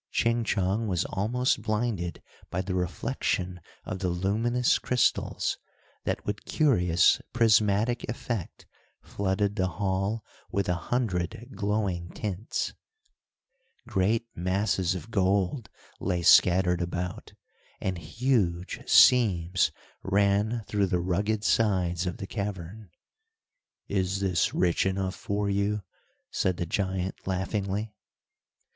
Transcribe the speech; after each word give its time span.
Ching 0.09 0.43
Chong 0.45 0.87
was 0.87 1.05
almost 1.05 1.61
blinded 1.61 2.23
by 2.49 2.61
the 2.63 2.73
reflection 2.73 3.61
of 3.85 3.99
the 3.99 4.09
luminous 4.09 4.79
crystals 4.79 5.59
that, 6.05 6.25
with 6.25 6.43
curious 6.43 7.21
prismatic 7.33 8.09
effect, 8.09 8.65
flooded 9.03 9.57
the 9.57 9.67
hall 9.77 10.25
with 10.51 10.67
a 10.67 10.73
hundred 10.89 11.51
glowing 11.53 12.09
tints. 12.15 12.73
Great 13.87 14.25
masses 14.33 14.95
of 14.95 15.11
gold 15.11 15.69
lay 15.99 16.23
scattered 16.23 16.81
about, 16.81 17.33
and 17.79 17.99
huge 17.99 18.79
seams 18.87 19.71
ran 20.01 20.63
through 20.65 20.87
the 20.87 20.97
rugged 20.99 21.43
sides 21.43 22.07
of 22.07 22.17
the 22.17 22.25
cavern. 22.25 22.89
"Is 23.87 24.19
this 24.19 24.51
rich 24.51 24.83
enough 24.83 25.13
for 25.13 25.47
you?" 25.47 25.83
said 26.31 26.57
the 26.57 26.65
giant, 26.65 27.27
laughingly. 27.27 27.93